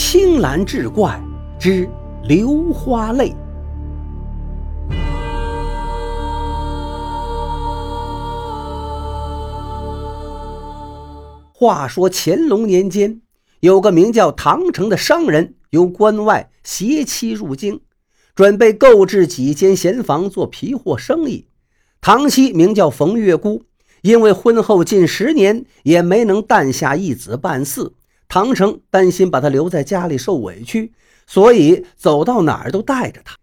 [0.00, 1.20] 青蓝志怪
[1.58, 1.90] 之
[2.22, 3.34] 流花泪。
[11.52, 13.20] 话说乾隆年间，
[13.58, 17.80] 有个名叫唐成的商人，由关外携妻入京，
[18.36, 21.48] 准备购置几间闲房做皮货生意。
[22.00, 23.64] 唐妻名叫冯月姑，
[24.02, 27.94] 因为婚后近十年也没能诞下一子半嗣，
[28.28, 30.92] 唐城担心把她留在家里受委屈，
[31.26, 33.34] 所以走到哪儿都带着她。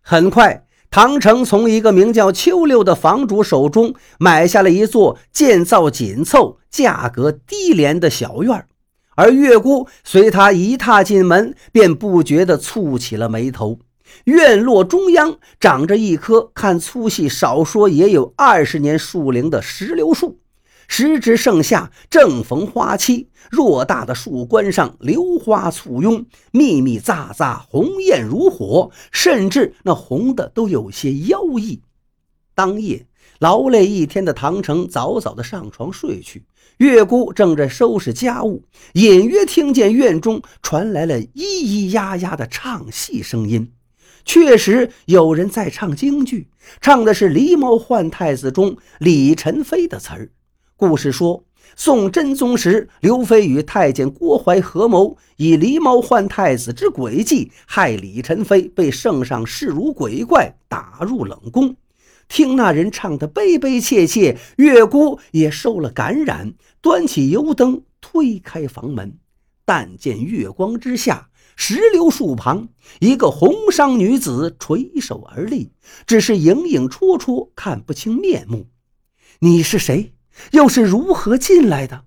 [0.00, 8.66] 很快，唐城从一个名叫秋六的房主手中买下了一座建造紧凑、价格低廉的小院
[9.14, 13.80] 而月姑随他一踏进门，便不觉地蹙起了眉头。
[14.24, 20.38] 院落中央长着一棵看粗细少说也有二十年树龄的石榴树，
[20.88, 31.82] 时值盛夏，正逢花期，偌大的树冠上榴花簇拥，密密匝匝，红艳如火，甚至那红的都有些妖异。
[32.54, 33.06] 当夜
[33.38, 36.46] 劳累一天的唐成早早的上床睡去，
[36.78, 43.72] 月姑正在收拾家务，隐约听见院中传来了咿咿呀呀的唱戏声音。
[44.24, 46.48] 确实有人在唱京剧，
[46.80, 50.30] 唱的是《狸猫换太子》中李晨飞的词儿。
[50.78, 51.42] 故事说，
[51.74, 61.74] 宋真宗时，刘飞与太监郭槐合谋，以狸猫换太子之诡计害李宸妃，被圣上视如鬼怪，打入冷宫。
[62.28, 69.18] 听那人唱得悲悲切切，月姑也受了感染，端起油灯推开房门，
[69.64, 71.28] 但见月光之下。
[71.56, 72.68] 石榴树旁，
[73.00, 75.72] 一个红裳女子垂手而立，
[76.06, 78.68] 只是影影绰绰，看不清面目。
[79.40, 80.12] 你是谁？
[80.52, 82.04] 又是如何进来的？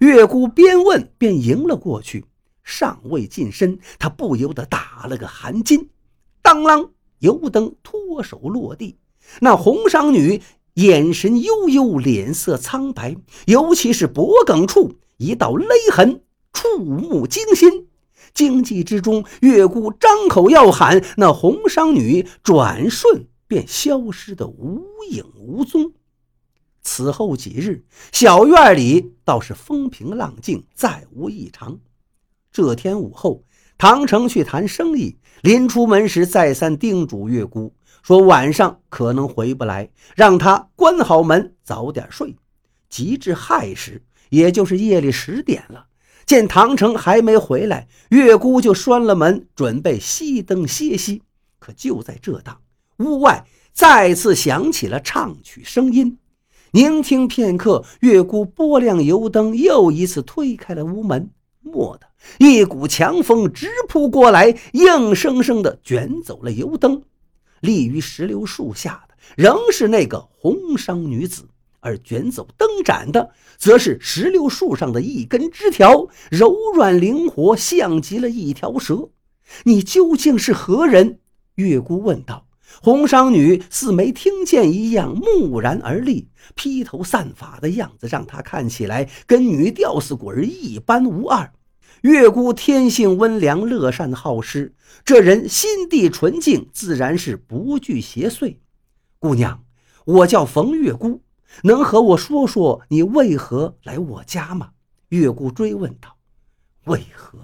[0.00, 2.24] 月姑边问边迎了过去。
[2.62, 5.86] 尚未近身，她不由得打了个寒噤。
[6.42, 8.96] 当啷，油灯脱手落地。
[9.40, 10.42] 那红裳女
[10.74, 13.16] 眼神悠悠，脸色苍白，
[13.46, 16.22] 尤其是脖颈处一道勒痕，
[16.52, 17.86] 触目惊心。
[18.34, 25.92] 惊悸之中，月姑张口要喊，那红裳女转瞬便消失得无影无踪。
[26.86, 31.80] 此后几日，小院里倒是风平浪静，再无异常。
[32.52, 33.42] 这天午后，
[33.76, 42.36] 唐成去谈生意，临出门时再三叮嘱月姑，说晚上可能回不来，让她关好门，早点睡。
[42.88, 45.88] 及至亥时，也就是夜里十点了。
[46.24, 51.22] 见唐成还没回来，月姑就拴了门，准备熄灯歇息。
[51.58, 52.60] 可就在这当，
[52.98, 56.18] 屋外再次响起了唱曲声音。
[56.72, 61.30] 凝听片刻，月姑拨亮油灯，又一次推开了屋门。
[61.62, 62.06] 蓦地，
[62.38, 67.02] 一股强风直扑过来，硬生生地卷走了油灯。
[67.60, 71.48] 立于石榴树下的，仍是那个红裳女子。
[71.80, 79.08] 而卷走灯盏的，则是石榴树上的一根枝条，柔软灵活，像极了一条蛇。
[79.64, 81.20] 你究竟是何人？
[81.54, 82.46] 月姑问道。
[82.82, 91.52] 红裳女似没听见一样，木然而立，披头散发的样子，让她看起来跟女吊死鬼一般无二。
[92.02, 94.74] 月姑天性温良，乐善好施，
[95.04, 98.58] 这人心地纯净，自然是不惧邪祟。
[99.18, 99.64] 姑娘，
[100.04, 101.22] 我叫冯月姑。
[101.62, 104.72] 能和我说说你为何来我家吗？
[105.08, 106.16] 月姑追问道。
[106.84, 107.38] 为何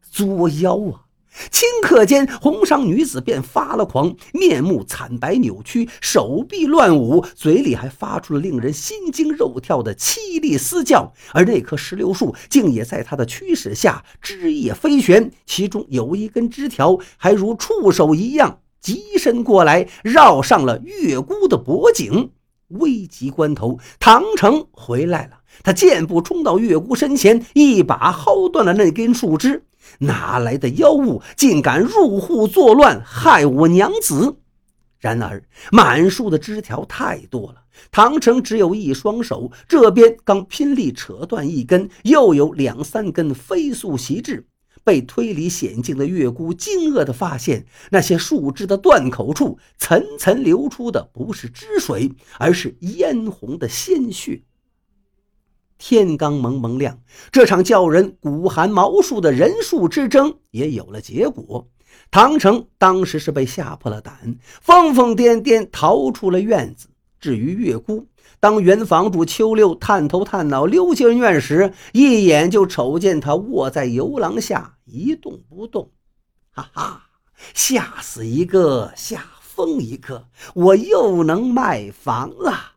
[0.00, 1.04] 作妖啊？
[1.50, 11.12] 顷刻间，红裳女子便发了狂，面目惨白扭曲，手臂乱舞，嘴里还发出了令人心惊肉跳的凄厉嘶叫。
[11.32, 22.30] 而那棵石榴树竟也在她的驱使下枝叶飞旋，其中有一根枝条还如触手一样急伸过来，绕上了月姑的脖颈。
[22.68, 25.40] 危急关头，唐城回来了。
[25.64, 29.64] 他箭步冲到月姑身前，一把薅断了那根树枝。
[29.98, 34.36] 哪来的妖物，竟敢入户作乱，害我娘子？
[34.98, 35.42] 然而
[35.72, 44.46] 满树的枝条太多了，唐成只有一双手，这边刚拼力扯断一根，又有两三根飞速袭至。
[44.82, 54.42] 被推离险境的月姑惊愕地发现，那些树枝的断口处层层流出的不是汁水，而是嫣红的鲜血。
[55.80, 57.00] 天刚蒙蒙亮，
[57.32, 61.66] 这场叫人骨寒毛竖的人数之争也有了结果。
[62.10, 66.88] 唐成当时是被吓破了胆，疯疯癫癫逃出了院子。
[67.18, 68.06] 至于月姑，
[68.38, 75.90] 当原房主秋六探头探脑溜进院时，一眼就瞅见他卧在游廊下一动不动。
[76.50, 77.02] 哈哈，
[77.54, 82.72] 吓死一个，吓疯一个，我又能卖房了！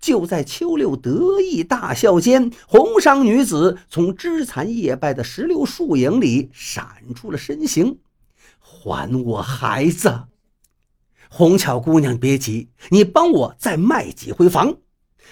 [0.00, 7.98] 就在秋六得意大笑间，红裳女子从枝残叶败的石榴树影里闪出了身形。
[8.58, 10.24] 还我孩子！
[11.30, 14.76] 红巧姑娘，别急，你帮我再卖几回房。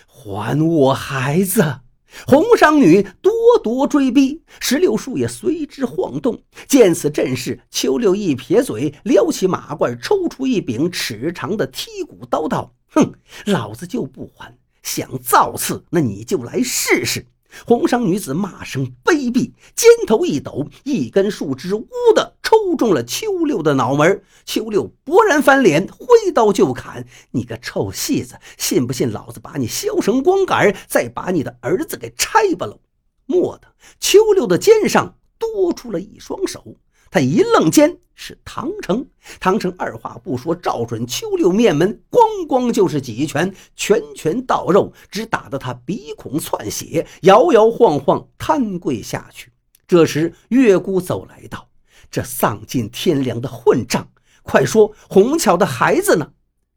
[0.06, 1.81] 还我孩子！
[2.26, 6.41] 红裳女咄咄追逼，石榴树也随之晃动。
[6.67, 13.12] 见此阵势，秋六一撇嘴，撩起马褂，抽出一柄尺长的剔骨刀，道：“哼，
[13.46, 14.58] 老子就不还！
[14.82, 17.26] 想造次，那你就来试试。”
[17.64, 24.22] 红裳女子骂声卑鄙，肩头一抖，一根树枝“呜”的抽中了秋六的脑门。
[24.44, 32.81] 秋六勃然翻脸，挥刀就砍：“你个臭戏子，信不信老子把你削成光杆，再把你的儿子给拆吧喽！”
[33.26, 33.69] 蓦地，
[34.00, 36.76] 秋六的肩上多出了一双手。
[37.16, 39.06] 他一愣间，是唐成。
[39.40, 49.50] 唐成二话不说，照准秋六面门，咣咣就是几拳，拳拳到肉，只打得他鼻孔窜血，摇摇晃晃瘫跪下去。
[49.88, 51.68] 这时，月姑走来道
[52.12, 54.08] ：“这丧尽天良的混账，
[54.42, 56.32] 快说红巧的孩子呢？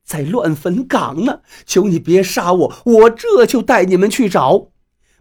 [0.05, 1.41] 在乱坟岗呢！
[1.65, 4.69] 求你别杀我，我这就带你们去找。”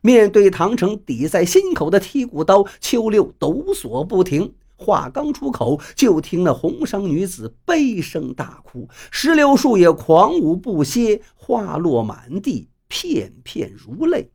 [0.01, 4.55] 面对唐成抵在心口的剔骨刀，秋六抖擞不停。
[4.81, 14.31] 话刚出口，就听那红裳女子悲声大哭，石榴树也狂舞不歇，花落满地，片片如泪。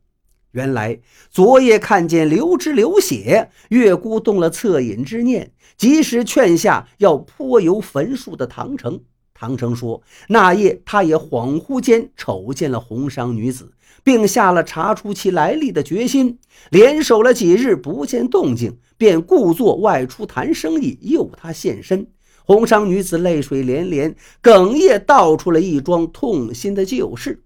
[0.52, 1.00] 原来
[1.30, 9.00] 昨夜看见流汁流血，月姑动了恻隐之念，及时劝下要泼油焚树的唐城。
[9.32, 13.72] 唐城说，那夜他也恍惚间瞅见了红裳女子。
[14.02, 16.38] 并下了查出其来历的决心，
[16.70, 22.06] 连守了几日不见动静，便故作外出谈生意诱他现身。
[22.46, 27.44] 红裳女子泪水连连，哽咽道出了一桩痛心的旧事。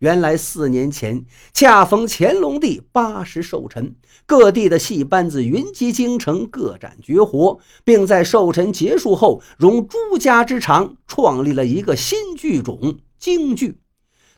[0.00, 1.24] 原来四年前
[1.54, 3.94] 恰逢乾隆帝八十寿辰，
[4.26, 13.78] 各地的戏班子云集京城，各展绝活，并在寿辰结束后，融诸家之长，创立了一个新剧种——京剧。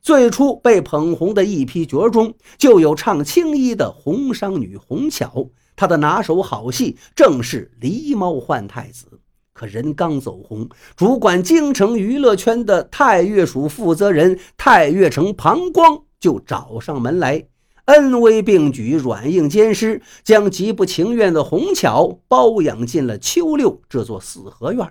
[0.04, 9.06] 最初被捧红的一批角中，就有唱青衣的红裳女红巧，她的拿手好戏正是《狸猫换太子》。
[9.54, 17.42] 可人刚走红，主管京城娱乐圈的太岳署负责人太岳城庞光就找上门来，
[17.86, 24.86] 恩威并举，软硬兼施，将极不情愿的红巧包养进了秋六这座四合院。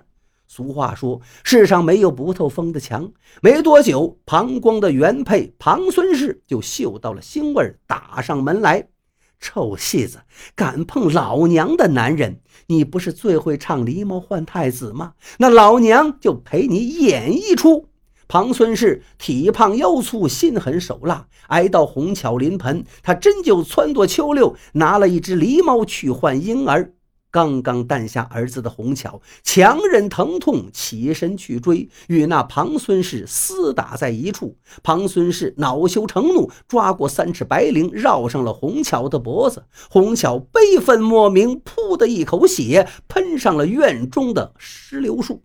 [0.54, 3.10] 俗话说：“世上没有不透风的墙。”
[3.42, 8.86] 没多久，庞光的原配庞孙氏就嗅到了腥味，打上门来
[9.40, 10.20] ：“臭戏子，
[10.54, 12.38] 敢碰老娘的男人！
[12.68, 15.14] 你不是最会唱狸猫换太子吗？
[15.38, 17.88] 那老娘就陪你演一出。”
[18.28, 26.93] 庞孙氏体胖腰粗，心狠手辣，挨到红巧临盆，他真就撺掇秋六拿了一只狸猫去换婴儿。
[27.34, 34.56] 刚刚诞下儿子的红巧强忍疼痛起身去追，与那庞孙氏厮打在一处。
[34.84, 39.64] 庞孙氏恼羞成怒，抓过三尺白绫绕上了红巧的脖子。
[39.90, 45.42] 红巧悲愤莫名，噗的一口血喷上了院中的石榴树。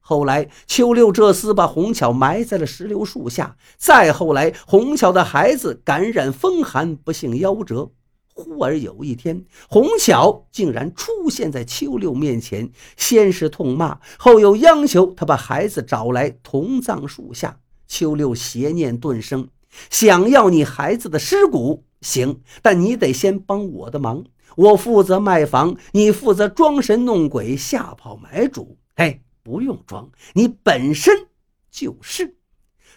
[0.00, 3.56] 后来秋六这厮把红巧埋在了石榴树下。
[3.76, 7.92] 再后来，红巧的孩子感染风寒，不幸夭折。
[8.40, 17.60] 忽而有一天，红巧竟然出现在秋六面前，先是痛骂，后又央求他把孩子找来同葬树下。
[17.86, 19.48] 秋六邪念顿生，
[19.90, 24.24] 想要你孩子的尸骨，行，但你得先帮我的忙。
[24.56, 28.76] 我负责卖房，你负责装神弄鬼，吓跑买主。
[28.96, 31.26] 嘿，不用装，你本身
[31.70, 32.39] 就是。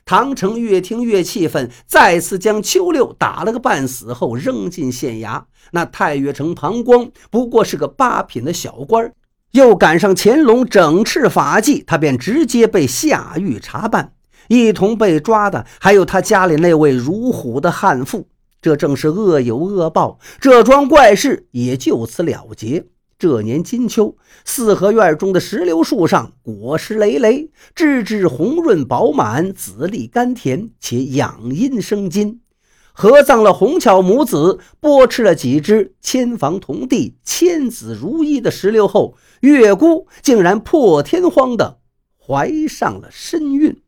[0.05, 5.43] 唐成越听越气愤，再次将秋六打了个半死后扔进县衙。
[5.71, 9.11] 那太岳城庞光不过是个八品的小官，
[9.51, 14.13] 又赶上乾隆整治法纪，他便直接被下狱查办。
[14.49, 18.27] 一同被抓的还有他家里那位如虎的悍妇。
[18.61, 22.85] 这正是恶有恶报，这桩怪事也就此了结。
[23.17, 32.41] 这年金秋，四合院中的石榴树上果实累累，枝枝红润饱满，籽粒甘甜，且养阴生津。
[32.91, 41.79] 合葬了红巧母子，剥吃了几只千房同地、千子如一的石榴后，月姑竟然破天荒的
[42.19, 43.82] 怀上了身孕。